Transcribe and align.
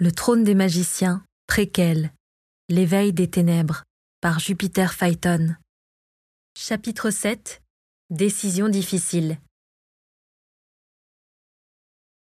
Le 0.00 0.10
trône 0.10 0.42
des 0.42 0.56
magiciens, 0.56 1.24
préquel. 1.46 2.12
L'éveil 2.68 3.12
des 3.12 3.30
ténèbres, 3.30 3.84
par 4.20 4.40
Jupiter 4.40 4.92
Phaeton. 4.92 5.54
Chapitre 6.58 7.10
7 7.10 7.62
Décision 8.10 8.68
difficile. 8.68 9.38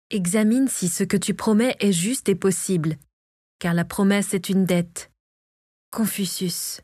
Examine 0.08 0.68
si 0.68 0.88
ce 0.88 1.04
que 1.04 1.18
tu 1.18 1.34
promets 1.34 1.76
est 1.78 1.92
juste 1.92 2.30
et 2.30 2.34
possible, 2.34 2.96
car 3.58 3.74
la 3.74 3.85
promesse 3.85 4.32
est 4.32 4.48
une 4.48 4.64
dette. 4.64 5.10
Confucius. 5.90 6.80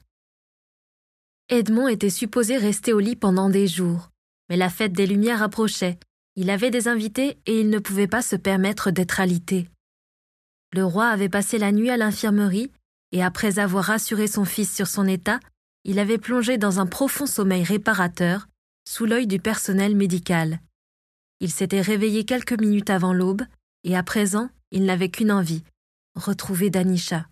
Edmond 1.49 1.89
était 1.89 2.11
supposé 2.11 2.59
rester 2.59 2.93
au 2.93 3.01
lit 3.01 3.17
pendant 3.17 3.49
des 3.49 3.69
jours, 3.69 4.11
mais 4.51 4.59
la 4.59 4.69
fête 4.69 4.93
des 4.93 5.07
Lumières 5.07 5.43
approchait. 5.43 5.99
Il 6.37 6.51
avait 6.51 6.71
des 6.71 6.89
invités 6.89 7.39
et 7.47 7.59
il 7.59 7.71
ne 7.71 7.79
pouvait 7.79 8.07
pas 8.07 8.21
se 8.21 8.37
permettre 8.37 8.91
d'être 8.91 9.19
alité. 9.19 9.67
Le 10.75 10.85
roi 10.85 11.07
avait 11.07 11.29
passé 11.29 11.57
la 11.57 11.71
nuit 11.71 11.91
à 11.91 11.97
l'infirmerie 11.97 12.73
et 13.13 13.23
après 13.23 13.61
avoir 13.61 13.85
rassuré 13.85 14.27
son 14.27 14.45
fils 14.45 14.75
sur 14.75 14.89
son 14.89 15.07
état, 15.07 15.39
il 15.85 16.01
avait 16.01 16.19
plongé 16.19 16.59
dans 16.59 16.81
un 16.81 16.87
profond 16.87 17.27
sommeil 17.27 17.63
réparateur 17.63 18.49
sous 18.85 19.05
l'œil 19.05 19.29
du 19.29 19.39
personnel 19.39 19.95
médical. 19.95 20.59
Il 21.39 21.53
s'était 21.53 21.81
réveillé 21.81 22.25
quelques 22.25 22.61
minutes 22.61 22.91
avant 22.91 23.13
l'aube 23.13 23.43
et 23.85 23.97
à 23.97 24.03
présent, 24.03 24.51
il 24.73 24.85
n'avait 24.85 25.11
qu'une 25.11 25.31
envie 25.31 25.63
retrouver 26.17 26.71
Danisha. 26.71 27.29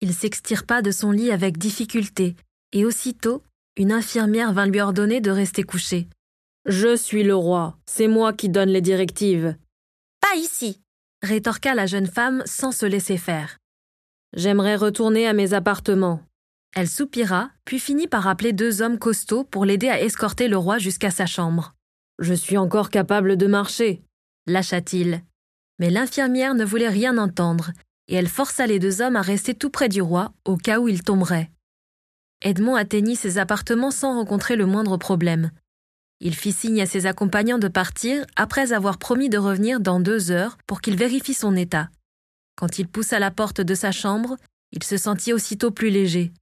Il 0.00 0.14
s'extirpa 0.14 0.80
de 0.80 0.92
son 0.92 1.10
lit 1.10 1.32
avec 1.32 1.58
difficulté 1.58 2.36
et 2.72 2.86
aussitôt, 2.86 3.42
une 3.76 3.92
infirmière 3.92 4.54
vint 4.54 4.66
lui 4.66 4.80
ordonner 4.80 5.20
de 5.20 5.30
rester 5.30 5.62
couché. 5.62 6.08
Je 6.64 6.96
suis 6.96 7.22
le 7.22 7.34
roi, 7.34 7.76
c'est 7.84 8.08
moi 8.08 8.32
qui 8.32 8.48
donne 8.48 8.70
les 8.70 8.80
directives. 8.80 9.54
Pas 10.22 10.36
ici, 10.36 10.80
rétorqua 11.26 11.74
la 11.74 11.86
jeune 11.86 12.06
femme 12.06 12.42
sans 12.46 12.72
se 12.72 12.86
laisser 12.86 13.18
faire. 13.18 13.58
J'aimerais 14.34 14.76
retourner 14.76 15.26
à 15.26 15.32
mes 15.32 15.52
appartements. 15.52 16.20
Elle 16.74 16.88
soupira, 16.88 17.50
puis 17.64 17.78
finit 17.78 18.06
par 18.06 18.26
appeler 18.28 18.52
deux 18.52 18.82
hommes 18.82 18.98
costauds 18.98 19.44
pour 19.44 19.64
l'aider 19.64 19.88
à 19.88 20.00
escorter 20.00 20.48
le 20.48 20.58
roi 20.58 20.78
jusqu'à 20.78 21.10
sa 21.10 21.26
chambre. 21.26 21.74
Je 22.18 22.34
suis 22.34 22.56
encore 22.56 22.90
capable 22.90 23.36
de 23.36 23.46
marcher, 23.46 24.02
lâcha-t-il. 24.46 25.22
Mais 25.78 25.90
l'infirmière 25.90 26.54
ne 26.54 26.64
voulait 26.64 26.88
rien 26.88 27.18
entendre, 27.18 27.72
et 28.08 28.14
elle 28.14 28.28
força 28.28 28.66
les 28.66 28.78
deux 28.78 29.00
hommes 29.02 29.16
à 29.16 29.22
rester 29.22 29.54
tout 29.54 29.70
près 29.70 29.88
du 29.88 30.00
roi 30.02 30.32
au 30.44 30.56
cas 30.56 30.78
où 30.78 30.88
il 30.88 31.02
tomberait. 31.02 31.50
Edmond 32.42 32.74
atteignit 32.74 33.16
ses 33.16 33.38
appartements 33.38 33.90
sans 33.90 34.14
rencontrer 34.14 34.56
le 34.56 34.66
moindre 34.66 34.96
problème. 34.96 35.50
Il 36.20 36.34
fit 36.34 36.52
signe 36.52 36.80
à 36.80 36.86
ses 36.86 37.06
accompagnants 37.06 37.58
de 37.58 37.68
partir 37.68 38.24
après 38.36 38.72
avoir 38.72 38.98
promis 38.98 39.28
de 39.28 39.38
revenir 39.38 39.80
dans 39.80 40.00
deux 40.00 40.30
heures 40.30 40.56
pour 40.66 40.80
qu'il 40.80 40.96
vérifie 40.96 41.34
son 41.34 41.54
état. 41.56 41.90
Quand 42.56 42.78
il 42.78 42.88
poussa 42.88 43.18
la 43.18 43.30
porte 43.30 43.60
de 43.60 43.74
sa 43.74 43.92
chambre, 43.92 44.36
il 44.72 44.82
se 44.82 44.96
sentit 44.96 45.32
aussitôt 45.32 45.70
plus 45.70 45.90
léger. 45.90 46.32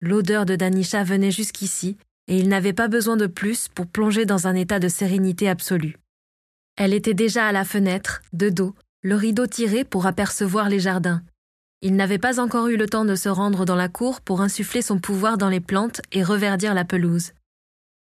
L'odeur 0.00 0.44
de 0.44 0.56
Danisha 0.56 1.04
venait 1.04 1.30
jusqu'ici, 1.30 1.96
et 2.28 2.38
il 2.38 2.48
n'avait 2.48 2.74
pas 2.74 2.88
besoin 2.88 3.16
de 3.16 3.26
plus 3.26 3.68
pour 3.68 3.86
plonger 3.86 4.26
dans 4.26 4.46
un 4.46 4.54
état 4.54 4.78
de 4.78 4.88
sérénité 4.88 5.48
absolue. 5.48 5.96
Elle 6.76 6.92
était 6.92 7.14
déjà 7.14 7.46
à 7.46 7.52
la 7.52 7.64
fenêtre, 7.64 8.22
de 8.32 8.50
dos, 8.50 8.74
le 9.02 9.14
rideau 9.14 9.46
tiré 9.46 9.84
pour 9.84 10.06
apercevoir 10.06 10.68
les 10.68 10.80
jardins. 10.80 11.22
Il 11.82 11.96
n'avait 11.96 12.18
pas 12.18 12.40
encore 12.40 12.68
eu 12.68 12.76
le 12.76 12.88
temps 12.88 13.04
de 13.04 13.14
se 13.14 13.28
rendre 13.28 13.64
dans 13.64 13.76
la 13.76 13.88
cour 13.88 14.20
pour 14.20 14.40
insuffler 14.40 14.82
son 14.82 14.98
pouvoir 14.98 15.38
dans 15.38 15.50
les 15.50 15.60
plantes 15.60 16.00
et 16.12 16.22
reverdir 16.22 16.74
la 16.74 16.84
pelouse. 16.84 17.32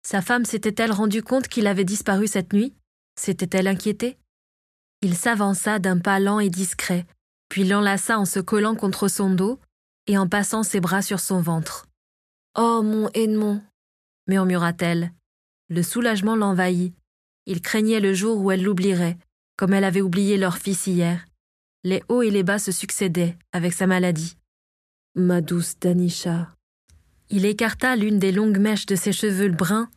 Sa 0.02 0.20
femme 0.20 0.44
s'était-elle 0.44 0.92
rendu 0.92 1.22
compte 1.22 1.48
qu'il 1.48 1.66
avait 1.66 1.84
disparu 1.84 2.26
cette 2.26 2.52
nuit? 2.52 2.74
S'était-elle 3.18 3.68
inquiétée? 3.68 4.18
Il 5.00 5.16
s'avança 5.16 5.78
d'un 5.78 5.98
pas 5.98 6.20
lent 6.20 6.40
et 6.40 6.50
discret, 6.50 7.06
puis 7.48 7.64
l'enlaça 7.64 8.18
en 8.18 8.24
se 8.24 8.40
collant 8.40 8.74
contre 8.74 9.08
son 9.08 9.30
dos 9.30 9.60
et 10.06 10.18
en 10.18 10.28
passant 10.28 10.62
ses 10.62 10.80
bras 10.80 11.02
sur 11.02 11.20
son 11.20 11.40
ventre. 11.40 11.86
Oh 12.56 12.82
mon 12.82 13.08
Edmond 13.14 13.62
murmura-t-elle. 14.28 15.12
Le 15.68 15.82
soulagement 15.82 16.36
l'envahit. 16.36 16.94
Il 17.46 17.60
craignait 17.60 18.00
le 18.00 18.14
jour 18.14 18.38
où 18.38 18.50
elle 18.50 18.62
l'oublierait, 18.62 19.18
comme 19.56 19.72
elle 19.74 19.84
avait 19.84 20.00
oublié 20.00 20.36
leur 20.36 20.58
fils 20.58 20.86
hier. 20.86 21.24
Les 21.84 22.02
hauts 22.08 22.22
et 22.22 22.30
les 22.30 22.42
bas 22.42 22.58
se 22.58 22.70
succédaient 22.70 23.36
avec 23.52 23.72
sa 23.72 23.86
maladie. 23.86 24.36
Ma 25.14 25.40
douce 25.40 25.78
Danisha. 25.78 26.54
Il 27.34 27.46
écarta 27.46 27.96
l'une 27.96 28.18
des 28.18 28.30
longues 28.30 28.58
mèches 28.58 28.84
de 28.84 28.94
ses 28.94 29.10
cheveux 29.10 29.48
bruns. 29.48 29.88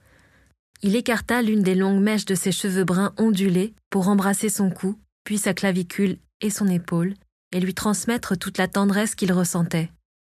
Il 0.82 0.96
écarta 0.96 1.42
l'une 1.42 1.64
des 1.64 1.76
longues 1.76 2.02
mèches 2.02 2.24
de 2.24 2.34
ses 2.34 2.54
cheveux 2.54 2.86
bruns 2.86 3.14
ondulés 3.18 3.74
pour 3.90 4.08
embrasser 4.08 4.48
son 4.48 4.70
cou, 4.70 4.98
puis 5.26 5.38
sa 5.38 5.54
clavicule 5.54 6.18
et 6.40 6.50
son 6.50 6.70
épaule, 6.70 7.14
et 7.52 7.60
lui 7.60 7.74
transmettre 7.74 8.38
toute 8.38 8.58
la 8.58 8.70
tendresse 8.70 9.16
qu'il 9.16 9.34
ressentait. 9.34 9.92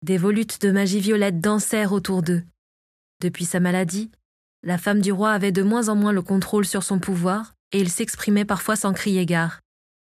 Des 0.06 0.18
volutes 0.18 0.62
de 0.62 0.72
magie 0.72 1.00
violette 1.00 1.40
dansèrent 1.40 1.94
autour 1.94 2.22
d'eux. 2.22 2.44
Depuis 3.22 3.46
sa 3.46 3.62
maladie, 3.62 4.12
la 4.62 4.78
femme 4.78 5.00
du 5.00 5.14
roi 5.14 5.32
avait 5.32 5.54
de 5.54 5.64
moins 5.64 5.88
en 5.88 5.96
moins 5.96 6.12
le 6.12 6.22
contrôle 6.22 6.66
sur 6.66 6.84
son 6.84 7.00
pouvoir, 7.00 7.54
et 7.72 7.80
il 7.80 7.90
s'exprimait 7.90 8.44
parfois 8.44 8.76
sans 8.76 8.92
crier 8.92 9.26
gare. 9.26 9.62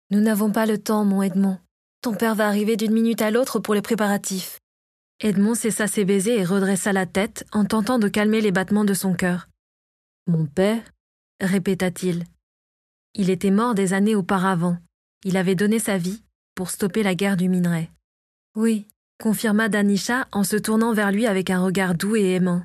Nous 0.10 0.20
n'avons 0.20 0.52
pas 0.52 0.66
le 0.66 0.80
temps, 0.80 1.06
mon 1.06 1.22
Edmond. 1.22 1.60
Ton 2.02 2.16
père 2.16 2.34
va 2.34 2.48
arriver 2.48 2.76
d'une 2.76 2.94
minute 2.94 3.22
à 3.22 3.30
l'autre 3.30 3.60
pour 3.60 3.76
les 3.76 3.84
préparatifs. 3.84 4.58
Edmond 5.20 5.56
cessa 5.56 5.88
ses 5.88 6.06
baisers 6.06 6.38
et 6.38 6.46
redressa 6.46 6.94
la 6.94 7.08
tête 7.08 7.44
en 7.52 7.66
tentant 7.66 7.98
de 7.98 8.08
calmer 8.08 8.40
les 8.40 8.52
battements 8.52 8.86
de 8.86 8.94
son 8.94 9.16
cœur. 9.16 9.50
Mon 10.28 10.46
père? 10.46 10.84
répéta-t-il. 11.42 12.24
Il 13.16 13.32
était 13.32 13.50
mort 13.50 13.74
des 13.74 13.94
années 13.94 14.14
auparavant. 14.14 14.78
Il 15.26 15.36
avait 15.36 15.56
donné 15.56 15.80
sa 15.80 15.98
vie 15.98 16.22
pour 16.54 16.70
stopper 16.70 17.02
la 17.02 17.16
guerre 17.16 17.36
du 17.36 17.50
minerai. 17.50 17.90
Oui, 18.56 18.88
confirma 19.20 19.70
Danisha 19.70 20.28
en 20.32 20.44
se 20.44 20.56
tournant 20.56 20.94
vers 20.94 21.12
lui 21.12 21.26
avec 21.26 21.50
un 21.50 21.64
regard 21.64 21.96
doux 21.96 22.16
et 22.16 22.36
aimant. 22.36 22.64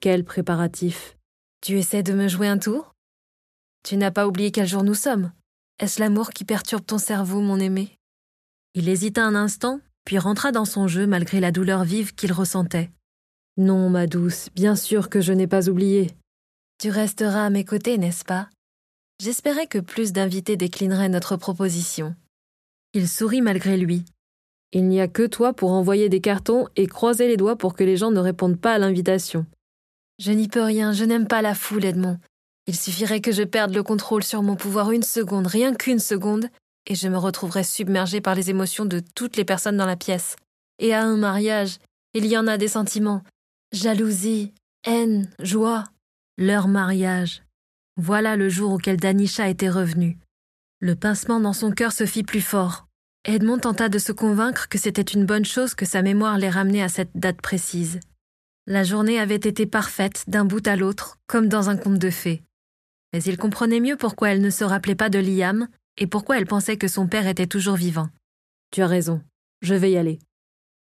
Quel 0.00 0.24
préparatif 0.24 1.18
Tu 1.60 1.78
essaies 1.78 2.02
de 2.02 2.14
me 2.14 2.26
jouer 2.26 2.48
un 2.48 2.58
tour? 2.58 2.94
Tu 3.82 3.98
n'as 3.98 4.10
pas 4.10 4.26
oublié 4.26 4.50
quel 4.50 4.66
jour 4.66 4.82
nous 4.82 4.94
sommes? 4.94 5.30
Est-ce 5.78 6.00
l'amour 6.00 6.30
qui 6.30 6.44
perturbe 6.44 6.86
ton 6.86 6.98
cerveau, 6.98 7.42
mon 7.42 7.60
aimé 7.60 7.98
Il 8.74 8.88
hésita 8.88 9.24
un 9.24 9.34
instant, 9.34 9.80
puis 10.04 10.18
rentra 10.18 10.52
dans 10.52 10.64
son 10.64 10.88
jeu 10.88 11.06
malgré 11.06 11.40
la 11.40 11.52
douleur 11.52 11.84
vive 11.84 12.14
qu'il 12.14 12.32
ressentait. 12.32 12.90
Non, 13.56 13.90
ma 13.90 14.06
douce, 14.06 14.48
bien 14.54 14.76
sûr 14.76 15.10
que 15.10 15.20
je 15.20 15.32
n'ai 15.32 15.46
pas 15.46 15.68
oublié. 15.68 16.10
Tu 16.78 16.90
resteras 16.90 17.46
à 17.46 17.50
mes 17.50 17.64
côtés, 17.64 17.98
n'est-ce 17.98 18.24
pas? 18.24 18.48
J'espérais 19.20 19.66
que 19.66 19.78
plus 19.78 20.12
d'invités 20.12 20.56
déclineraient 20.56 21.08
notre 21.08 21.36
proposition. 21.36 22.16
Il 22.94 23.08
sourit 23.08 23.42
malgré 23.42 23.76
lui. 23.76 24.04
Il 24.72 24.88
n'y 24.88 25.00
a 25.00 25.08
que 25.08 25.26
toi 25.26 25.52
pour 25.52 25.72
envoyer 25.72 26.08
des 26.08 26.20
cartons 26.20 26.66
et 26.76 26.86
croiser 26.86 27.28
les 27.28 27.36
doigts 27.36 27.56
pour 27.56 27.74
que 27.74 27.84
les 27.84 27.96
gens 27.96 28.10
ne 28.10 28.18
répondent 28.18 28.60
pas 28.60 28.72
à 28.72 28.78
l'invitation. 28.78 29.46
Je 30.18 30.32
n'y 30.32 30.48
peux 30.48 30.62
rien, 30.62 30.92
je 30.92 31.04
n'aime 31.04 31.28
pas 31.28 31.42
la 31.42 31.54
foule, 31.54 31.84
Edmond. 31.84 32.18
Il 32.66 32.76
suffirait 32.76 33.20
que 33.20 33.32
je 33.32 33.42
perde 33.42 33.74
le 33.74 33.82
contrôle 33.82 34.22
sur 34.22 34.42
mon 34.42 34.56
pouvoir 34.56 34.92
une 34.92 35.02
seconde, 35.02 35.46
rien 35.46 35.74
qu'une 35.74 35.98
seconde, 35.98 36.48
et 36.86 36.94
je 36.94 37.08
me 37.08 37.18
retrouverais 37.18 37.64
submergée 37.64 38.20
par 38.20 38.34
les 38.34 38.50
émotions 38.50 38.84
de 38.84 39.00
toutes 39.14 39.36
les 39.36 39.44
personnes 39.44 39.76
dans 39.76 39.86
la 39.86 39.96
pièce. 39.96 40.36
Et 40.78 40.94
à 40.94 41.02
un 41.02 41.16
mariage, 41.16 41.78
il 42.14 42.26
y 42.26 42.36
en 42.36 42.46
a 42.46 42.58
des 42.58 42.68
sentiments. 42.68 43.22
Jalousie, 43.72 44.52
haine, 44.84 45.30
joie. 45.40 45.84
Leur 46.38 46.66
mariage. 46.66 47.42
Voilà 47.96 48.36
le 48.36 48.48
jour 48.48 48.72
auquel 48.72 48.96
Danisha 48.96 49.48
était 49.48 49.68
revenue. 49.68 50.18
Le 50.80 50.96
pincement 50.96 51.40
dans 51.40 51.52
son 51.52 51.70
cœur 51.70 51.92
se 51.92 52.06
fit 52.06 52.22
plus 52.22 52.40
fort. 52.40 52.86
Edmond 53.24 53.58
tenta 53.58 53.88
de 53.88 53.98
se 53.98 54.10
convaincre 54.10 54.68
que 54.68 54.78
c'était 54.78 55.02
une 55.02 55.26
bonne 55.26 55.44
chose 55.44 55.74
que 55.74 55.84
sa 55.84 56.02
mémoire 56.02 56.38
les 56.38 56.48
ramenait 56.50 56.82
à 56.82 56.88
cette 56.88 57.14
date 57.14 57.40
précise. 57.40 58.00
La 58.66 58.82
journée 58.82 59.20
avait 59.20 59.36
été 59.36 59.66
parfaite 59.66 60.24
d'un 60.26 60.44
bout 60.44 60.66
à 60.66 60.74
l'autre, 60.74 61.18
comme 61.26 61.48
dans 61.48 61.68
un 61.68 61.76
conte 61.76 61.98
de 61.98 62.10
fées. 62.10 62.42
Mais 63.12 63.22
il 63.22 63.36
comprenait 63.36 63.80
mieux 63.80 63.96
pourquoi 63.96 64.30
elle 64.30 64.40
ne 64.40 64.50
se 64.50 64.64
rappelait 64.64 64.94
pas 64.94 65.10
de 65.10 65.18
Liam 65.18 65.68
et 65.98 66.06
pourquoi 66.06 66.38
elle 66.38 66.46
pensait 66.46 66.76
que 66.76 66.88
son 66.88 67.06
père 67.06 67.26
était 67.26 67.46
toujours 67.46 67.76
vivant? 67.76 68.08
Tu 68.70 68.82
as 68.82 68.86
raison, 68.86 69.22
je 69.60 69.74
vais 69.74 69.92
y 69.92 69.96
aller. 69.96 70.18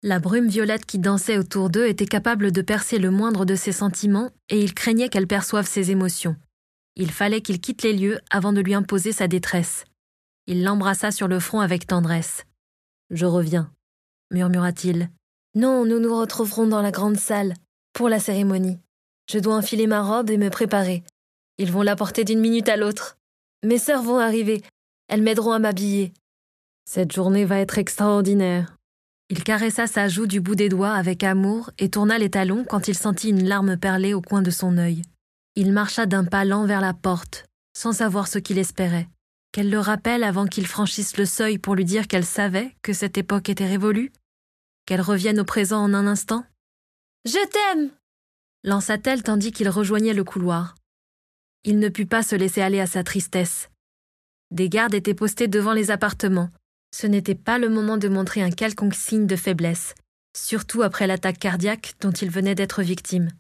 La 0.03 0.19
brume 0.19 0.47
violette 0.47 0.85
qui 0.85 0.99
dansait 0.99 1.37
autour 1.37 1.69
d'eux 1.69 1.87
était 1.87 2.05
capable 2.05 2.51
de 2.51 2.61
percer 2.61 2.99
le 2.99 3.11
moindre 3.11 3.45
de 3.45 3.55
ses 3.55 3.71
sentiments 3.71 4.31
et 4.49 4.59
il 4.59 4.73
craignait 4.73 5.09
qu'elle 5.09 5.27
perçoive 5.27 5.67
ses 5.67 5.91
émotions. 5.91 6.35
Il 6.95 7.11
fallait 7.11 7.41
qu'il 7.41 7.59
quitte 7.59 7.83
les 7.83 7.93
lieux 7.93 8.19
avant 8.29 8.53
de 8.53 8.61
lui 8.61 8.73
imposer 8.73 9.11
sa 9.11 9.27
détresse. 9.27 9.83
Il 10.47 10.63
l'embrassa 10.63 11.11
sur 11.11 11.27
le 11.27 11.39
front 11.39 11.59
avec 11.59 11.87
tendresse. 11.87 12.45
Je 13.09 13.25
reviens, 13.25 13.71
murmura-t-il. 14.31 15.09
Non, 15.55 15.85
nous 15.85 15.99
nous 15.99 16.15
retrouverons 16.15 16.67
dans 16.67 16.81
la 16.81 16.91
grande 16.91 17.17
salle, 17.17 17.53
pour 17.93 18.09
la 18.09 18.19
cérémonie. 18.19 18.77
Je 19.29 19.39
dois 19.39 19.55
enfiler 19.55 19.87
ma 19.87 20.03
robe 20.03 20.29
et 20.29 20.37
me 20.37 20.49
préparer. 20.49 21.03
Ils 21.57 21.71
vont 21.71 21.81
la 21.81 21.95
porter 21.95 22.23
d'une 22.23 22.41
minute 22.41 22.69
à 22.69 22.77
l'autre. 22.77 23.17
Mes 23.63 23.79
sœurs 23.79 24.03
vont 24.03 24.19
arriver. 24.19 24.61
Elles 25.07 25.21
m'aideront 25.21 25.51
à 25.51 25.59
m'habiller. 25.59 26.13
Cette 26.85 27.11
journée 27.11 27.45
va 27.45 27.59
être 27.59 27.77
extraordinaire. 27.77 28.75
Il 29.29 29.43
caressa 29.43 29.87
sa 29.87 30.07
joue 30.07 30.27
du 30.27 30.39
bout 30.39 30.55
des 30.55 30.69
doigts 30.69 30.93
avec 30.93 31.23
amour 31.23 31.71
et 31.79 31.89
tourna 31.89 32.17
les 32.17 32.29
talons 32.29 32.63
quand 32.63 32.87
il 32.87 32.95
sentit 32.95 33.29
une 33.29 33.47
larme 33.47 33.77
perler 33.77 34.13
au 34.13 34.21
coin 34.21 34.41
de 34.41 34.51
son 34.51 34.77
œil. 34.77 35.01
Il 35.55 35.71
marcha 35.71 36.05
d'un 36.05 36.25
pas 36.25 36.45
lent 36.45 36.65
vers 36.65 36.81
la 36.81 36.93
porte, 36.93 37.45
sans 37.75 37.93
savoir 37.93 38.27
ce 38.27 38.39
qu'il 38.39 38.59
espérait. 38.59 39.07
Qu'elle 39.51 39.69
le 39.69 39.79
rappelle 39.79 40.23
avant 40.23 40.45
qu'il 40.45 40.67
franchisse 40.67 41.17
le 41.17 41.25
seuil 41.25 41.57
pour 41.57 41.75
lui 41.75 41.85
dire 41.85 42.07
qu'elle 42.07 42.25
savait 42.25 42.75
que 42.81 42.93
cette 42.93 43.17
époque 43.17 43.49
était 43.49 43.65
révolue 43.65 44.11
Qu'elle 44.85 45.01
revienne 45.01 45.39
au 45.39 45.45
présent 45.45 45.81
en 45.81 45.93
un 45.93 46.07
instant 46.07 46.43
Je 47.25 47.39
t'aime 47.47 47.91
lança-t-elle 48.65 49.21
tandis 49.21 49.51
qu'il 49.51 49.69
rejoignait 49.69 50.13
le 50.13 50.23
couloir. 50.23 50.75
Il 51.63 51.79
ne 51.79 51.87
put 51.87 52.07
pas 52.07 52.23
se 52.23 52.35
laisser 52.35 52.61
aller 52.61 52.79
à 52.79 52.87
sa 52.87 53.03
tristesse. 53.03 53.69
Des 54.55 54.69
gardes 54.69 54.93
étaient 54.93 55.13
postés 55.13 55.49
devant 55.49 55.73
les 55.73 55.91
appartements. 55.91 56.49
Ce 56.95 57.07
n'était 57.07 57.35
pas 57.35 57.57
le 57.57 57.67
moment 57.67 57.97
de 57.97 58.07
montrer 58.07 58.41
un 58.41 58.51
quelconque 58.51 58.95
signe 58.95 59.27
de 59.27 59.35
faiblesse, 59.35 59.95
surtout 60.33 60.81
après 60.81 61.07
l'attaque 61.07 61.39
cardiaque 61.39 61.95
dont 61.99 62.11
il 62.11 62.29
venait 62.29 62.55
d'être 62.55 62.81
victime. 62.81 63.31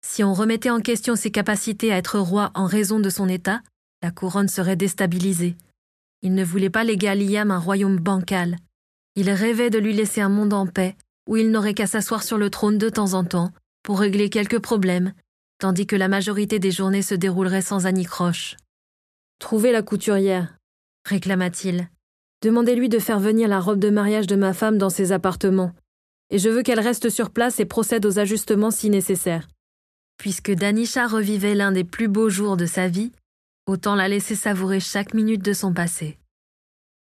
Si 0.00 0.24
on 0.24 0.32
remettait 0.32 0.70
en 0.70 0.80
question 0.80 1.16
ses 1.16 1.30
capacités 1.30 1.92
à 1.92 1.98
être 1.98 2.18
roi 2.18 2.50
en 2.54 2.64
raison 2.64 2.98
de 2.98 3.10
son 3.10 3.28
état, 3.28 3.60
la 4.02 4.10
couronne 4.10 4.48
serait 4.48 4.74
déstabilisée. 4.74 5.54
Il 6.22 6.34
ne 6.34 6.44
voulait 6.44 6.70
pas 6.70 6.82
léguer 6.82 7.08
à 7.08 7.14
Liam 7.14 7.50
un 7.50 7.58
royaume 7.58 7.98
bancal. 7.98 8.56
Il 9.16 9.28
rêvait 9.28 9.68
de 9.68 9.78
lui 9.78 9.92
laisser 9.92 10.22
un 10.22 10.30
monde 10.30 10.54
en 10.54 10.66
paix, 10.66 10.96
où 11.28 11.36
il 11.36 11.50
n'aurait 11.50 11.74
qu'à 11.74 11.86
s'asseoir 11.86 12.22
sur 12.22 12.38
le 12.38 12.48
trône 12.48 12.78
de 12.78 12.88
temps 12.88 13.12
en 13.12 13.22
temps, 13.22 13.52
pour 13.82 14.00
régler 14.00 14.30
quelques 14.30 14.60
problèmes, 14.60 15.12
tandis 15.58 15.86
que 15.86 15.96
la 15.96 16.08
majorité 16.08 16.58
des 16.58 16.70
journées 16.70 17.02
se 17.02 17.14
dérouleraient 17.14 17.60
sans 17.60 17.84
anicroche. 17.84 18.56
Trouvez 19.38 19.72
la 19.72 19.82
couturière, 19.82 20.56
réclama-t-il. 21.06 21.88
Demandez-lui 22.42 22.88
de 22.88 22.98
faire 22.98 23.20
venir 23.20 23.48
la 23.48 23.60
robe 23.60 23.78
de 23.78 23.90
mariage 23.90 24.26
de 24.26 24.36
ma 24.36 24.52
femme 24.52 24.78
dans 24.78 24.90
ses 24.90 25.12
appartements, 25.12 25.72
et 26.30 26.38
je 26.38 26.48
veux 26.48 26.62
qu'elle 26.62 26.80
reste 26.80 27.08
sur 27.08 27.30
place 27.30 27.60
et 27.60 27.64
procède 27.64 28.04
aux 28.06 28.18
ajustements 28.18 28.70
si 28.70 28.90
nécessaire. 28.90 29.48
Puisque 30.18 30.50
Danisha 30.50 31.06
revivait 31.06 31.54
l'un 31.54 31.72
des 31.72 31.84
plus 31.84 32.08
beaux 32.08 32.28
jours 32.28 32.56
de 32.56 32.66
sa 32.66 32.88
vie, 32.88 33.12
autant 33.66 33.94
la 33.94 34.08
laisser 34.08 34.34
savourer 34.34 34.80
chaque 34.80 35.14
minute 35.14 35.42
de 35.42 35.52
son 35.52 35.72
passé. 35.72 36.18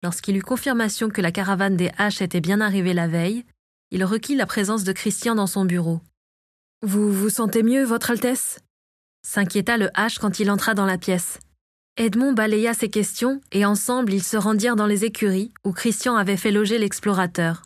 Lorsqu'il 0.02 0.36
eut 0.36 0.42
confirmation 0.42 1.08
que 1.08 1.22
la 1.22 1.32
caravane 1.32 1.76
des 1.76 1.88
H 1.90 2.22
était 2.22 2.40
bien 2.40 2.60
arrivée 2.60 2.92
la 2.94 3.08
veille, 3.08 3.44
il 3.90 4.04
requit 4.04 4.36
la 4.36 4.46
présence 4.46 4.84
de 4.84 4.92
Christian 4.92 5.34
dans 5.34 5.46
son 5.46 5.64
bureau. 5.64 6.00
Vous 6.82 7.12
vous 7.12 7.30
sentez 7.30 7.62
mieux, 7.62 7.84
Votre 7.84 8.10
Altesse? 8.10 8.58
s'inquiéta 9.22 9.76
le 9.76 9.86
H 9.88 10.18
quand 10.20 10.38
il 10.38 10.50
entra 10.50 10.74
dans 10.74 10.86
la 10.86 10.98
pièce. 10.98 11.40
Edmond 11.98 12.34
balaya 12.34 12.74
ses 12.74 12.90
questions 12.90 13.40
et 13.52 13.64
ensemble 13.64 14.12
ils 14.12 14.22
se 14.22 14.36
rendirent 14.36 14.76
dans 14.76 14.86
les 14.86 15.06
écuries 15.06 15.54
où 15.64 15.72
Christian 15.72 16.14
avait 16.14 16.36
fait 16.36 16.50
loger 16.50 16.78
l'explorateur. 16.78 17.62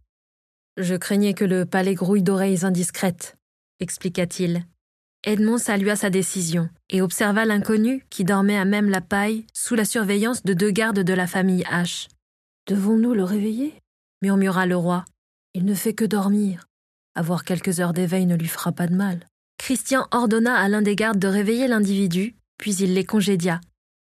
Je 0.76 0.94
craignais 0.94 1.34
que 1.34 1.44
le 1.44 1.66
palais 1.66 1.96
grouille 1.96 2.22
d'oreilles 2.22 2.64
indiscrètes, 2.64 3.36
expliqua-t-il. 3.80 4.64
Edmond 5.24 5.58
salua 5.58 5.96
sa 5.96 6.10
décision 6.10 6.70
et 6.90 7.02
observa 7.02 7.44
l'inconnu 7.44 8.06
qui 8.08 8.22
dormait 8.22 8.56
à 8.56 8.64
même 8.64 8.88
la 8.88 9.00
paille 9.00 9.46
sous 9.52 9.74
la 9.74 9.84
surveillance 9.84 10.44
de 10.44 10.54
deux 10.54 10.70
gardes 10.70 11.00
de 11.00 11.12
la 11.12 11.26
famille 11.26 11.64
H. 11.64 12.06
Devons-nous 12.68 13.14
le 13.14 13.24
réveiller? 13.24 13.74
murmura 14.22 14.64
le 14.64 14.76
roi. 14.76 15.04
Il 15.54 15.64
ne 15.64 15.74
fait 15.74 15.94
que 15.94 16.04
dormir. 16.04 16.68
Avoir 17.16 17.42
quelques 17.42 17.80
heures 17.80 17.92
d'éveil 17.92 18.26
ne 18.26 18.36
lui 18.36 18.46
fera 18.46 18.70
pas 18.70 18.86
de 18.86 18.94
mal. 18.94 19.26
Christian 19.58 20.06
ordonna 20.12 20.56
à 20.56 20.68
l'un 20.68 20.82
des 20.82 20.94
gardes 20.94 21.18
de 21.18 21.26
réveiller 21.26 21.66
l'individu, 21.66 22.36
puis 22.58 22.76
il 22.76 22.94
les 22.94 23.04
congédia. 23.04 23.60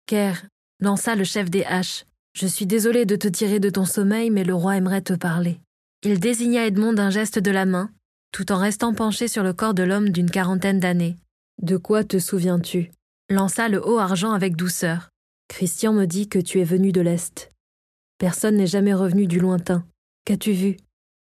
Ker, 0.05 0.45
lança 0.79 1.15
le 1.15 1.23
chef 1.23 1.49
des 1.49 1.61
H. 1.61 2.03
Je 2.33 2.47
suis 2.47 2.65
désolé 2.65 3.05
de 3.05 3.15
te 3.15 3.27
tirer 3.27 3.59
de 3.59 3.69
ton 3.69 3.85
sommeil, 3.85 4.29
mais 4.29 4.43
le 4.43 4.53
roi 4.53 4.75
aimerait 4.75 5.01
te 5.01 5.13
parler. 5.13 5.59
Il 6.03 6.19
désigna 6.19 6.65
Edmond 6.65 6.93
d'un 6.93 7.09
geste 7.09 7.39
de 7.39 7.51
la 7.51 7.65
main, 7.65 7.89
tout 8.31 8.51
en 8.51 8.57
restant 8.57 8.93
penché 8.93 9.27
sur 9.27 9.43
le 9.43 9.53
corps 9.53 9.73
de 9.73 9.83
l'homme 9.83 10.09
d'une 10.09 10.29
quarantaine 10.29 10.79
d'années. 10.79 11.15
De 11.61 11.77
quoi 11.77 12.03
te 12.03 12.19
souviens-tu? 12.19 12.91
lança 13.29 13.69
le 13.69 13.85
haut 13.85 13.99
argent 13.99 14.33
avec 14.33 14.55
douceur. 14.55 15.09
Christian 15.47 15.93
me 15.93 16.05
dit 16.05 16.27
que 16.27 16.39
tu 16.39 16.59
es 16.59 16.63
venu 16.63 16.91
de 16.91 17.01
l'Est. 17.01 17.51
Personne 18.17 18.57
n'est 18.57 18.67
jamais 18.67 18.93
revenu 18.93 19.27
du 19.27 19.39
lointain. 19.39 19.85
Qu'as-tu 20.25 20.51
vu? 20.51 20.77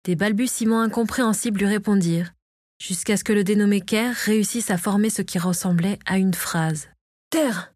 Des 0.05 0.17
balbutiements 0.17 0.81
incompréhensibles 0.81 1.61
lui 1.61 1.67
répondirent, 1.67 2.33
jusqu'à 2.81 3.17
ce 3.17 3.25
que 3.25 3.33
le 3.33 3.45
dénommé 3.45 3.81
Kerr 3.81 4.15
réussisse 4.15 4.71
à 4.71 4.79
former 4.79 5.11
ce 5.11 5.23
qui 5.23 5.39
ressemblait 5.39 5.99
à 6.07 6.19
une 6.19 6.35
phrase. 6.35 6.89
Terre 7.29 7.73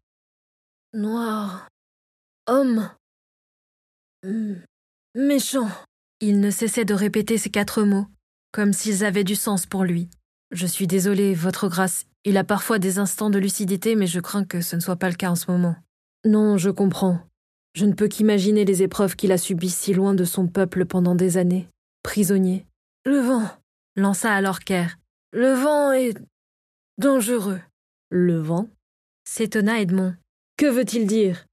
Noir. 0.95 1.67
Homme. 2.47 2.89
Méchant. 5.13 5.69
Il 6.21 6.39
ne 6.39 6.49
cessait 6.49 6.85
de 6.85 6.93
répéter 6.93 7.37
ces 7.37 7.49
quatre 7.49 7.83
mots, 7.83 8.05
comme 8.53 8.71
s'ils 8.71 9.03
avaient 9.03 9.25
du 9.25 9.35
sens 9.35 9.65
pour 9.65 9.83
lui. 9.83 10.09
Je 10.51 10.65
suis 10.65 10.87
désolé, 10.87 11.33
Votre 11.33 11.67
Grâce, 11.67 12.05
il 12.23 12.37
a 12.37 12.45
parfois 12.45 12.79
des 12.79 12.97
instants 12.97 13.29
de 13.29 13.37
lucidité, 13.37 13.95
mais 13.97 14.07
je 14.07 14.21
crains 14.21 14.45
que 14.45 14.61
ce 14.61 14.77
ne 14.77 14.79
soit 14.79 14.95
pas 14.95 15.09
le 15.09 15.15
cas 15.15 15.29
en 15.29 15.35
ce 15.35 15.51
moment. 15.51 15.75
Non, 16.23 16.57
je 16.57 16.69
comprends. 16.69 17.19
Je 17.73 17.85
ne 17.85 17.93
peux 17.93 18.07
qu'imaginer 18.07 18.63
les 18.63 18.81
épreuves 18.81 19.17
qu'il 19.17 19.33
a 19.33 19.37
subies 19.37 19.71
si 19.71 19.93
loin 19.93 20.13
de 20.13 20.23
son 20.23 20.47
peuple 20.47 20.85
pendant 20.85 21.15
des 21.15 21.35
années. 21.35 21.67
Prisonnier. 22.03 22.65
Le 23.05 23.19
vent, 23.19 23.51
lança 23.97 24.33
alors 24.33 24.61
Kerr. 24.61 24.95
Le 25.33 25.55
vent 25.55 25.91
est 25.91 26.17
dangereux. 26.97 27.59
Le 28.09 28.39
vent? 28.39 28.69
s'étonna 29.25 29.81
Edmond. 29.81 30.15
Que 30.57 30.67
veut-il 30.67 31.05
dire? 31.05 31.45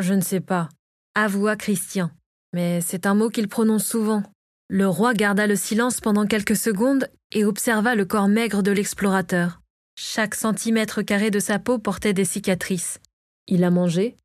Je 0.00 0.14
ne 0.14 0.20
sais 0.20 0.40
pas, 0.40 0.68
avoua 1.16 1.56
Christian. 1.56 2.10
Mais 2.52 2.80
c'est 2.80 3.04
un 3.04 3.14
mot 3.14 3.28
qu'il 3.28 3.48
prononce 3.48 3.84
souvent. 3.84 4.22
Le 4.68 4.86
roi 4.86 5.12
garda 5.12 5.48
le 5.48 5.56
silence 5.56 6.00
pendant 6.00 6.24
quelques 6.24 6.56
secondes 6.56 7.08
et 7.32 7.44
observa 7.44 7.96
le 7.96 8.04
corps 8.04 8.28
maigre 8.28 8.62
de 8.62 8.70
l'explorateur. 8.70 9.60
Chaque 9.96 10.36
centimètre 10.36 11.02
carré 11.02 11.32
de 11.32 11.40
sa 11.40 11.58
peau 11.58 11.78
portait 11.78 12.12
des 12.12 12.24
cicatrices. 12.24 13.00
Il 13.48 13.64
a 13.64 13.70
mangé? 13.70 14.16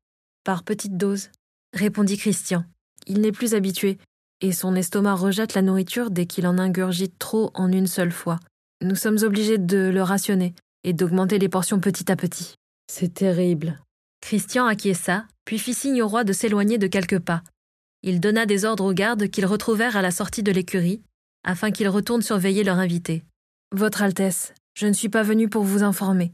Par 0.44 0.62
petites 0.62 0.96
doses, 0.96 1.30
répondit 1.74 2.16
Christian. 2.16 2.64
Il 3.08 3.20
n'est 3.20 3.32
plus 3.32 3.54
habitué, 3.54 3.98
et 4.40 4.52
son 4.52 4.76
estomac 4.76 5.14
rejette 5.14 5.54
la 5.54 5.62
nourriture 5.62 6.10
dès 6.10 6.26
qu'il 6.26 6.46
en 6.46 6.58
ingurgite 6.58 7.18
trop 7.18 7.50
en 7.54 7.70
une 7.72 7.88
seule 7.88 8.12
fois. 8.12 8.38
Nous 8.80 8.96
sommes 8.96 9.18
obligés 9.22 9.58
de 9.58 9.90
le 9.92 10.02
rationner 10.02 10.54
et 10.84 10.92
d'augmenter 10.92 11.38
les 11.38 11.48
portions 11.48 11.80
petit 11.80 12.10
à 12.10 12.16
petit. 12.16 12.54
C'est 12.86 13.12
terrible. 13.12 13.78
Christian 14.20 14.66
acquiesça, 14.66 15.26
puis 15.44 15.58
fit 15.58 15.74
signe 15.74 16.02
au 16.02 16.08
roi 16.08 16.24
de 16.24 16.32
s'éloigner 16.32 16.78
de 16.78 16.86
quelques 16.86 17.18
pas, 17.18 17.42
il 18.02 18.20
donna 18.20 18.46
des 18.46 18.64
ordres 18.64 18.84
aux 18.84 18.94
gardes 18.94 19.28
qu'ils 19.28 19.46
retrouvèrent 19.46 19.96
à 19.96 20.02
la 20.02 20.10
sortie 20.10 20.42
de 20.42 20.52
l'écurie, 20.52 21.02
afin 21.44 21.70
qu'ils 21.70 21.88
retournent 21.88 22.22
surveiller 22.22 22.64
leur 22.64 22.78
invité. 22.78 23.24
Votre 23.72 24.02
Altesse, 24.02 24.54
je 24.74 24.86
ne 24.86 24.92
suis 24.92 25.10
pas 25.10 25.22
venu 25.22 25.48
pour 25.48 25.64
vous 25.64 25.82
informer. 25.82 26.32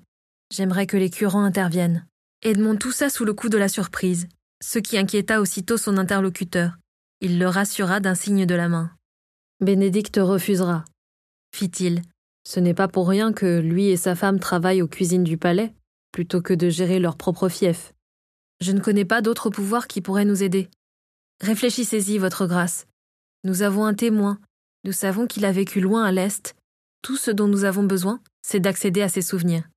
J'aimerais 0.55 0.87
que 0.87 0.97
les 0.97 1.11
curants 1.11 1.43
interviennent. 1.43 2.07
Edmond 2.43 2.77
toussa 2.77 3.11
sous 3.11 3.25
le 3.25 3.35
coup 3.35 3.49
de 3.49 3.59
la 3.59 3.69
surprise, 3.69 4.29
ce 4.63 4.79
qui 4.79 4.97
inquiéta 4.97 5.41
aussitôt 5.41 5.77
son 5.77 5.97
interlocuteur. 5.99 6.77
Il 7.21 7.39
le 7.39 7.49
rassura 7.49 7.99
d'un 7.99 8.15
signe 8.15 8.47
de 8.47 8.55
la 8.55 8.69
main. 8.69 8.93
Bénédicte 9.61 10.21
refusera, 10.23 10.85
fit-il. 11.53 12.03
Ce 12.47 12.61
n'est 12.61 12.75
pas 12.75 12.87
pour 12.87 13.09
rien 13.09 13.33
que 13.33 13.59
lui 13.59 13.89
et 13.89 13.97
sa 13.97 14.15
femme 14.15 14.39
travaillent 14.39 14.83
aux 14.83 14.89
cuisines 14.89 15.25
du 15.25 15.37
palais, 15.37 15.75
plutôt 16.17 16.41
que 16.41 16.55
de 16.55 16.71
gérer 16.71 16.99
leur 16.99 17.19
propre 17.19 17.51
fief. 17.51 17.93
Je 18.63 18.73
ne 18.73 18.81
connais 18.81 19.05
pas 19.05 19.21
d'autre 19.21 19.51
pouvoir 19.51 19.87
qui 19.87 20.01
pourrait 20.01 20.25
nous 20.25 20.43
aider. 20.43 20.71
Réfléchissez-y, 21.43 22.17
Votre 22.17 22.47
Grâce. 22.47 22.87
Nous 23.45 23.61
avons 23.61 23.85
un 23.85 23.93
témoin. 23.93 24.39
Nous 24.85 24.93
savons 24.93 25.27
qu'il 25.27 25.45
a 25.45 25.53
vécu 25.53 25.79
loin 25.79 26.05
à 26.05 26.13
l'Est. 26.13 26.55
Tout 27.03 27.19
ce 27.19 27.31
dont 27.31 27.49
nous 27.49 27.65
avons 27.65 27.83
besoin, 27.83 28.23
c'est 28.41 28.61
d'accéder 28.61 29.03
à 29.03 29.11
ses 29.11 29.21
souvenirs. 29.21 29.69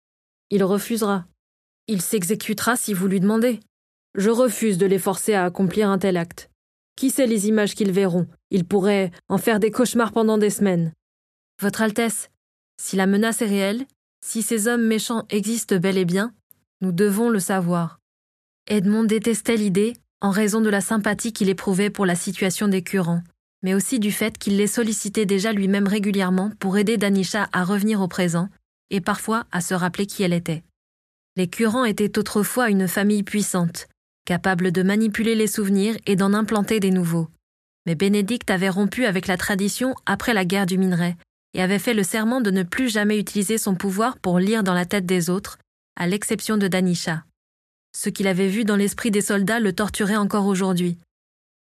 Il 0.50 0.64
refusera. 0.64 1.26
Il 1.88 2.02
s'exécutera 2.02 2.78
si 2.78 2.94
vous 2.94 3.08
lui 3.08 3.20
demandez. 3.20 3.60
Je 4.16 4.30
refuse 4.30 4.78
de 4.78 4.86
les 4.86 4.98
forcer 4.98 5.34
à 5.34 5.44
accomplir 5.44 5.90
un 5.90 5.98
tel 5.98 6.16
acte. 6.16 6.50
Qui 6.96 7.10
sait 7.10 7.28
les 7.28 7.50
images 7.50 7.76
qu'ils 7.76 7.92
verront? 7.92 8.28
Ils 8.50 8.64
pourraient 8.64 9.12
en 9.28 9.40
faire 9.40 9.60
des 9.60 9.72
cauchemars 9.72 10.14
pendant 10.14 10.38
des 10.38 10.52
semaines. 10.52 10.94
Votre 11.62 11.82
Altesse, 11.82 12.30
si 12.82 12.96
la 12.96 13.08
menace 13.08 13.42
est 13.42 13.46
réelle, 13.46 13.86
si 14.22 14.42
ces 14.42 14.68
hommes 14.68 14.86
méchants 14.86 15.26
existent 15.30 15.78
bel 15.78 15.98
et 15.98 16.06
bien, 16.06 16.34
nous 16.82 16.92
devons 16.92 17.30
le 17.30 17.40
savoir. 17.40 18.00
Edmond 18.68 19.04
détestait 19.04 19.58
l'idée 19.58 19.96
en 20.22 20.32
raison 20.32 20.62
de 20.62 20.70
la 20.70 20.82
sympathie 20.82 21.34
qu'il 21.34 21.50
éprouvait 21.50 21.90
pour 21.90 22.06
la 22.06 22.16
situation 22.16 22.68
des 22.68 22.84
Curans, 22.84 23.24
mais 23.64 23.74
aussi 23.74 24.00
du 24.00 24.12
fait 24.12 24.38
qu'il 24.38 24.58
les 24.58 24.68
sollicitait 24.68 25.26
déjà 25.26 25.54
lui-même 25.54 25.88
régulièrement 25.88 26.52
pour 26.60 26.78
aider 26.78 26.98
Danisha 26.98 27.50
à 27.52 27.64
revenir 27.64 28.02
au 28.02 28.08
présent 28.08 28.50
et 28.90 29.02
parfois 29.02 29.46
à 29.52 29.62
se 29.62 29.74
rappeler 29.74 30.06
qui 30.06 30.24
elle 30.24 30.34
était. 30.34 30.64
Les 31.36 31.48
Curans 31.48 31.86
étaient 31.86 32.18
autrefois 32.18 32.70
une 32.70 32.88
famille 32.88 33.24
puissante, 33.24 33.88
capable 34.26 34.72
de 34.72 34.84
manipuler 34.84 35.36
les 35.36 35.48
souvenirs 35.48 35.98
et 36.06 36.16
d'en 36.16 36.34
implanter 36.34 36.80
des 36.80 36.92
nouveaux. 36.92 37.30
Mais 37.86 37.96
Bénédicte 37.96 38.52
avait 38.52 38.70
rompu 38.70 39.06
avec 39.06 39.28
la 39.28 39.38
tradition 39.38 39.96
après 40.06 40.34
la 40.34 40.46
guerre 40.46 40.66
du 40.66 40.78
minerai 40.78 41.16
et 41.54 41.62
avait 41.62 41.80
fait 41.80 41.94
le 41.94 42.04
serment 42.04 42.42
de 42.42 42.52
ne 42.52 42.64
plus 42.64 42.90
jamais 42.90 43.20
utiliser 43.20 43.58
son 43.58 43.76
pouvoir 43.76 44.18
pour 44.20 44.40
lire 44.40 44.64
dans 44.64 44.74
la 44.74 44.86
tête 44.86 45.06
des 45.06 45.30
autres, 45.30 45.58
à 45.96 46.08
l'exception 46.08 46.58
de 46.58 46.68
Danisha. 46.68 47.26
Ce 47.96 48.10
qu'il 48.10 48.28
avait 48.28 48.48
vu 48.48 48.66
dans 48.66 48.76
l'esprit 48.76 49.12
des 49.12 49.22
soldats 49.22 49.60
le 49.60 49.74
torturait 49.74 50.16
encore 50.16 50.46
aujourd'hui. 50.46 50.98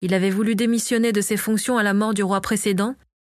Il 0.00 0.14
avait 0.14 0.31
voulu 0.31 0.54
démissionner 0.54 1.12
de 1.12 1.21
ses 1.21 1.37
fonctions 1.37 1.78
à 1.78 1.83
la 1.83 1.95
mort 1.95 2.14
du 2.14 2.23
roi 2.23 2.40
précédent, 2.40 2.95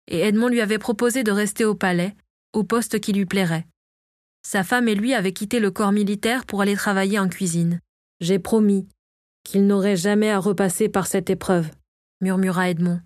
et 0.08 0.20
Edmond 0.20 0.50
lui 0.50 0.62
avait 0.62 0.77
proposé 0.77 1.24
de 1.24 1.32
rester 1.32 1.65
au 1.65 1.75
palais, 1.75 2.15
au 2.53 2.63
poste 2.63 3.00
qui 3.00 3.13
lui 3.13 3.25
plairait. 3.25 3.65
Sa 4.46 4.63
femme 4.63 4.88
et 4.88 4.96
lui 4.96 5.13
avaient 5.13 5.34
quitté 5.34 5.60
le 5.60 5.72
corps 5.72 5.91
militaire 5.91 6.46
pour 6.46 6.62
aller 6.62 6.75
travailler 6.75 7.20
en 7.20 7.27
cuisine. 7.27 7.82
J'ai 8.22 8.39
promis, 8.39 8.88
qu'ils 9.44 9.65
n'auraient 9.65 9.98
jamais 9.98 10.29
à 10.29 10.39
repasser 10.39 10.88
par 10.88 11.08
cette 11.08 11.29
épreuve, 11.29 11.70
murmura 12.22 12.70
Edmond. 12.70 13.01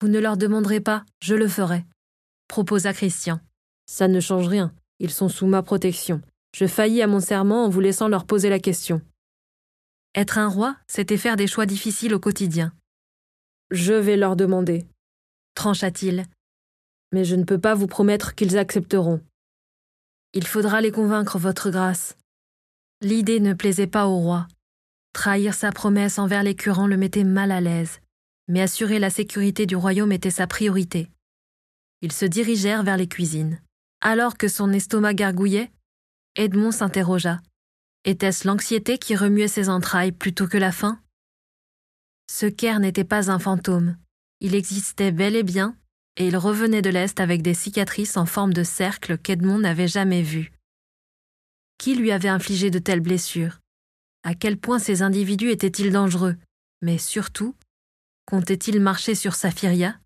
Vous 0.00 0.08
ne 0.08 0.18
leur 0.18 0.36
demanderez 0.36 0.80
pas, 0.80 1.04
je 1.22 1.34
le 1.34 1.48
ferai, 1.48 1.84
proposa 2.48 2.92
Christian. 2.92 3.40
Ça 3.86 4.08
ne 4.08 4.20
change 4.20 4.48
rien, 4.48 4.74
ils 4.98 5.10
sont 5.10 5.28
sous 5.28 5.46
ma 5.46 5.62
protection. 5.62 6.20
Je 6.54 6.66
faillis 6.66 7.02
à 7.02 7.06
mon 7.06 7.20
serment 7.20 7.64
en 7.64 7.68
vous 7.68 7.80
laissant 7.80 8.08
leur 8.08 8.24
poser 8.24 8.48
la 8.48 8.58
question. 8.58 9.02
Être 10.14 10.38
un 10.38 10.48
roi, 10.48 10.76
c'était 10.88 11.18
faire 11.18 11.36
des 11.36 11.46
choix 11.46 11.66
difficiles 11.66 12.14
au 12.14 12.18
quotidien. 12.18 12.72
Je 13.70 13.92
vais 13.92 14.16
leur 14.16 14.36
demander, 14.36 14.86
trancha-t-il. 15.54 16.24
Mais 17.12 17.24
je 17.24 17.36
ne 17.36 17.44
peux 17.44 17.58
pas 17.58 17.74
vous 17.74 17.86
promettre 17.86 18.34
qu'ils 18.34 18.56
accepteront. 18.56 19.20
Il 20.32 20.46
faudra 20.46 20.80
les 20.80 20.90
convaincre, 20.90 21.38
votre 21.38 21.70
grâce. 21.70 22.16
L'idée 23.02 23.40
ne 23.40 23.54
plaisait 23.54 23.86
pas 23.86 24.06
au 24.06 24.16
roi. 24.16 24.48
Trahir 25.12 25.54
sa 25.54 25.72
promesse 25.72 26.18
envers 26.18 26.42
les 26.42 26.54
curants 26.54 26.86
le 26.86 26.96
mettait 26.96 27.24
mal 27.24 27.50
à 27.50 27.60
l'aise, 27.60 28.00
mais 28.48 28.62
assurer 28.62 28.98
la 28.98 29.10
sécurité 29.10 29.66
du 29.66 29.76
royaume 29.76 30.12
était 30.12 30.30
sa 30.30 30.46
priorité. 30.46 31.08
Ils 32.02 32.12
se 32.12 32.24
dirigèrent 32.24 32.82
vers 32.82 32.96
les 32.96 33.08
cuisines. 33.08 33.60
Alors 34.00 34.36
que 34.36 34.48
son 34.48 34.72
estomac 34.72 35.14
gargouillait, 35.14 35.72
Edmond 36.36 36.70
s'interrogea. 36.70 37.40
Était-ce 38.04 38.46
l'anxiété 38.46 38.98
qui 38.98 39.16
remuait 39.16 39.48
ses 39.48 39.68
entrailles 39.68 40.12
plutôt 40.12 40.46
que 40.46 40.58
la 40.58 40.72
faim? 40.72 41.00
Ce 42.30 42.46
Caire 42.46 42.80
n'était 42.80 43.04
pas 43.04 43.30
un 43.30 43.38
fantôme. 43.38 43.96
Il 44.40 44.54
existait 44.54 45.12
bel 45.12 45.34
et 45.34 45.42
bien, 45.42 45.76
et 46.16 46.28
il 46.28 46.36
revenait 46.36 46.82
de 46.82 46.90
l'Est 46.90 47.20
avec 47.20 47.42
des 47.42 47.54
cicatrices 47.54 48.16
en 48.16 48.26
forme 48.26 48.52
de 48.52 48.64
cercle 48.64 49.18
qu'Edmond 49.18 49.58
n'avait 49.58 49.88
jamais 49.88 50.22
vues. 50.22 50.52
Qui 51.78 51.94
lui 51.94 52.12
avait 52.12 52.28
infligé 52.28 52.70
de 52.70 52.78
telles 52.78 53.00
blessures? 53.00 53.60
À 54.22 54.34
quel 54.34 54.58
point 54.58 54.78
ces 54.78 55.02
individus 55.02 55.50
étaient-ils 55.50 55.92
dangereux? 55.92 56.36
Mais 56.82 56.98
surtout, 56.98 57.54
comptait-il 58.26 58.80
marcher 58.80 59.14
sur 59.14 59.34
Saphiria 59.34 59.98